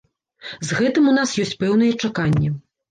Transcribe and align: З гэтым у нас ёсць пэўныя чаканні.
З 0.69 0.79
гэтым 0.79 1.11
у 1.11 1.15
нас 1.21 1.37
ёсць 1.45 1.55
пэўныя 1.61 2.03
чаканні. 2.03 2.49